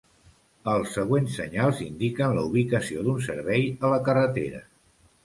Els 0.71 0.93
següents 0.97 1.35
senyals 1.41 1.81
indiquen 1.87 2.33
la 2.37 2.45
ubicació 2.53 3.05
d'un 3.09 3.21
servei 3.27 3.69
a 3.89 3.93
la 3.93 4.01
carretera. 4.09 4.65